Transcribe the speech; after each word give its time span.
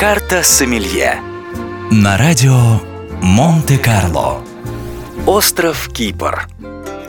Карта 0.00 0.42
Сомелье. 0.42 1.20
На 1.90 2.16
радио 2.16 2.80
Монте-Карло. 3.20 4.40
Остров 5.26 5.90
Кипр. 5.92 6.48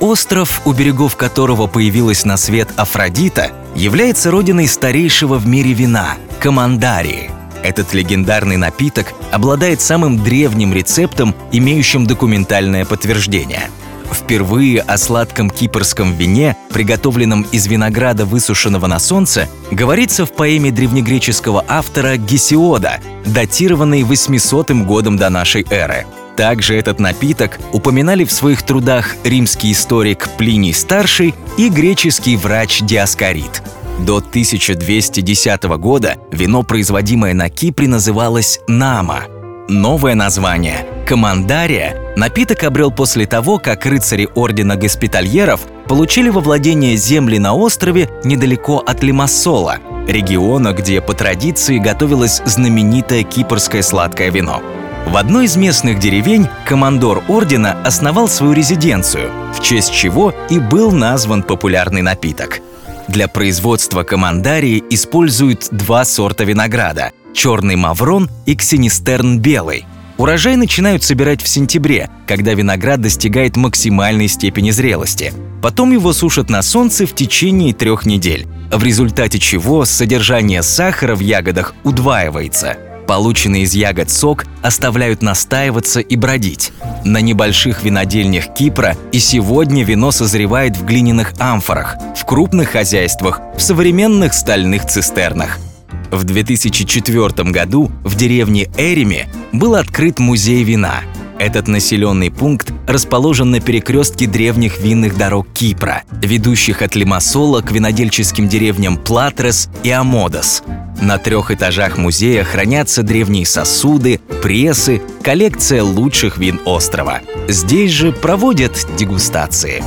Остров, 0.02 0.62
у 0.66 0.74
берегов 0.74 1.16
которого 1.16 1.68
появилась 1.68 2.26
на 2.26 2.36
свет 2.36 2.68
Афродита, 2.76 3.52
является 3.76 4.30
родиной 4.30 4.68
старейшего 4.68 5.38
в 5.38 5.48
мире 5.48 5.72
вина– 5.72 6.16
Командарии. 6.42 7.32
Этот 7.64 7.94
легендарный 7.94 8.58
напиток 8.58 9.14
обладает 9.32 9.80
самым 9.80 10.22
древним 10.22 10.74
рецептом, 10.74 11.34
имеющим 11.54 12.06
документальное 12.06 12.84
подтверждение– 12.84 13.70
Впервые 14.12 14.82
о 14.82 14.98
сладком 14.98 15.50
кипрском 15.50 16.14
вине, 16.14 16.58
приготовленном 16.72 17.44
из 17.52 17.68
винограда, 17.68 18.26
высушенного 18.26 18.88
на 18.88 19.00
солнце, 19.00 19.48
говорится 19.72 20.26
в 20.26 20.34
поэме 20.34 20.72
древнегреческого 20.72 21.64
автора 21.68 22.18
Гесиода, 22.18 23.00
датированной 23.26 24.04
800 24.04 24.72
годом 24.72 25.18
до 25.18 25.30
нашей 25.30 25.66
эры. 25.70 26.06
Также 26.36 26.76
этот 26.76 27.00
напиток 27.00 27.60
упоминали 27.72 28.24
в 28.24 28.32
своих 28.32 28.64
трудах 28.64 29.16
римский 29.24 29.72
историк 29.72 30.30
Плиний 30.38 30.74
Старший 30.74 31.36
и 31.58 31.70
греческий 31.70 32.36
врач 32.38 32.82
Диаскорид. 32.82 33.62
До 34.00 34.18
1210 34.18 35.64
года 35.78 36.16
вино, 36.32 36.64
производимое 36.64 37.34
на 37.34 37.50
Кипре, 37.50 37.88
называлось 37.88 38.60
«нама», 38.68 39.24
Новое 39.68 40.16
название– 40.16 40.86
«Командария» 41.12 41.98
напиток 42.16 42.64
обрел 42.64 42.90
после 42.90 43.26
того, 43.26 43.60
как 43.60 43.86
рыцари 43.86 44.30
Ордена 44.34 44.78
Госпитальеров 44.78 45.60
получили 45.90 46.30
во 46.30 46.40
владение 46.40 46.96
земли 46.96 47.38
на 47.38 47.54
острове 47.54 48.10
недалеко 48.24 48.78
от 48.78 49.04
Лимассола, 49.04 49.80
региона, 50.08 50.72
где 50.72 51.02
по 51.02 51.14
традиции 51.14 51.80
готовилось 51.80 52.42
знаменитое 52.46 53.24
кипрское 53.24 53.82
сладкое 53.82 54.32
вино. 54.32 54.64
В 55.06 55.18
одной 55.18 55.48
из 55.48 55.58
местных 55.58 56.00
деревень 56.00 56.48
командор 56.66 57.26
ордена 57.28 57.76
основал 57.84 58.30
свою 58.30 58.54
резиденцию, 58.54 59.32
в 59.54 59.62
честь 59.62 59.94
чего 59.94 60.34
и 60.50 60.60
был 60.60 60.94
назван 60.94 61.44
популярный 61.44 62.04
напиток. 62.04 62.62
Для 63.10 63.28
производства 63.28 64.04
командарии 64.04 64.82
используют 64.90 65.68
два 65.72 66.06
сорта 66.06 66.46
винограда 66.46 67.12
черный 67.34 67.76
маврон 67.76 68.30
и 68.46 68.56
ксенистерн 68.56 69.40
белый. 69.40 69.86
Урожай 70.22 70.56
начинают 70.56 71.04
собирать 71.04 71.42
в 71.42 71.48
сентябре, 71.48 72.08
когда 72.28 72.54
виноград 72.54 73.02
достигает 73.02 73.58
максимальной 73.58 74.28
степени 74.28 74.70
зрелости. 74.70 75.34
Потом 75.64 75.92
его 75.94 76.14
сушат 76.14 76.48
на 76.48 76.62
солнце 76.62 77.08
в 77.08 77.16
течение 77.16 77.74
трех 77.74 78.06
недель, 78.06 78.46
в 78.72 78.84
результате 78.84 79.40
чего 79.40 79.84
содержание 79.84 80.62
сахара 80.62 81.16
в 81.16 81.22
ягодах 81.22 81.74
удваивается. 81.84 82.78
Полученный 83.08 83.62
из 83.62 83.74
ягод 83.74 84.12
сок 84.12 84.46
оставляют 84.62 85.24
настаиваться 85.24 86.02
и 86.02 86.16
бродить. 86.16 86.72
На 87.04 87.20
небольших 87.20 87.82
винодельнях 87.82 88.54
Кипра 88.54 88.96
и 89.12 89.18
сегодня 89.18 89.84
вино 89.84 90.12
созревает 90.12 90.78
в 90.78 90.86
глиняных 90.86 91.34
амфорах, 91.40 91.96
в 92.16 92.26
крупных 92.28 92.70
хозяйствах, 92.70 93.42
в 93.58 93.60
современных 93.60 94.36
стальных 94.36 94.86
цистернах– 94.86 95.58
в 96.12 96.26
2004 96.26 97.52
году 97.52 97.90
в 98.04 98.16
деревне 98.16 98.70
Эриме 98.78 99.28
был 99.52 99.76
открыт 99.76 100.20
музей 100.20 100.64
вина. 100.64 101.02
Этот 101.40 101.68
населенный 101.68 102.30
пункт 102.30 102.72
расположен 102.86 103.50
на 103.50 103.60
перекрестке 103.60 104.28
древних 104.28 104.80
винных 104.80 105.18
дорог 105.18 105.48
Кипра, 105.54 106.04
ведущих 106.22 106.84
от 106.84 106.96
Лимассола 106.96 107.62
к 107.62 107.72
винодельческим 107.72 108.48
деревням 108.48 108.98
Платрес 108.98 109.70
и 109.82 109.90
Амодос. 109.90 110.62
На 111.02 111.18
трех 111.18 111.50
этажах 111.50 111.98
музея 111.98 112.44
хранятся 112.44 113.02
древние 113.02 113.48
сосуды, 113.48 114.20
прессы, 114.44 115.02
коллекция 115.24 115.82
лучших 115.82 116.38
вин 116.38 116.62
острова. 116.64 117.22
Здесь 117.48 117.92
же 117.92 118.12
проводят 118.12 118.86
дегустации. 118.96 119.84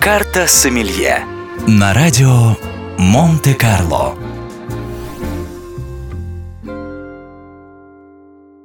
Карта 0.00 0.46
Сомелье 0.46 1.24
На 1.66 1.94
радио 1.94 2.56
Монте-Карло 2.98 4.14